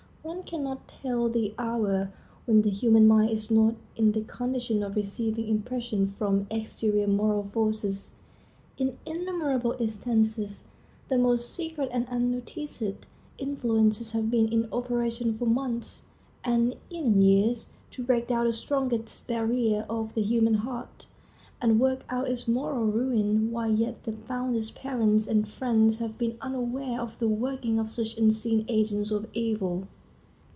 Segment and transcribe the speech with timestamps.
[0.23, 2.11] One can not tell the hour
[2.45, 7.49] when the human mind is not in the condition of receiving impressions from exterior moral
[7.51, 8.17] forces.
[8.77, 10.67] In innumerable instances
[11.09, 12.83] the most secret and unnoticed
[13.39, 16.05] influences have been in operation for months,
[16.43, 21.07] and even years, to break down the strongest barriers of the human heart,
[21.59, 26.37] and work out its moral ruin while yet the fondest parents and friends have been
[26.41, 29.87] unaware of the working of such unseen agents of evil.